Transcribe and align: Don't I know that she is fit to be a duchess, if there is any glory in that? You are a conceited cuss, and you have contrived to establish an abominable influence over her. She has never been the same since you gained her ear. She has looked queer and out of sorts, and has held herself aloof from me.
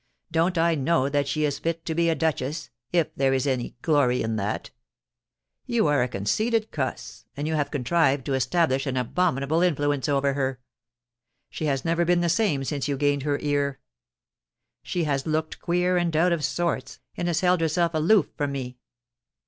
Don't 0.31 0.57
I 0.57 0.73
know 0.73 1.09
that 1.09 1.27
she 1.27 1.43
is 1.45 1.59
fit 1.59 1.85
to 1.85 1.93
be 1.93 2.09
a 2.09 2.15
duchess, 2.15 2.71
if 2.91 3.13
there 3.13 3.35
is 3.35 3.45
any 3.45 3.75
glory 3.83 4.23
in 4.23 4.35
that? 4.37 4.71
You 5.67 5.85
are 5.85 6.01
a 6.01 6.07
conceited 6.07 6.71
cuss, 6.71 7.25
and 7.37 7.47
you 7.47 7.53
have 7.53 7.69
contrived 7.69 8.25
to 8.25 8.33
establish 8.33 8.87
an 8.87 8.97
abominable 8.97 9.61
influence 9.61 10.09
over 10.09 10.33
her. 10.33 10.59
She 11.51 11.65
has 11.65 11.85
never 11.85 12.03
been 12.03 12.21
the 12.21 12.29
same 12.29 12.63
since 12.63 12.87
you 12.87 12.97
gained 12.97 13.21
her 13.21 13.37
ear. 13.43 13.79
She 14.81 15.03
has 15.03 15.27
looked 15.27 15.61
queer 15.61 15.97
and 15.97 16.15
out 16.17 16.31
of 16.31 16.43
sorts, 16.43 16.99
and 17.15 17.27
has 17.27 17.41
held 17.41 17.61
herself 17.61 17.93
aloof 17.93 18.31
from 18.35 18.53
me. 18.53 18.79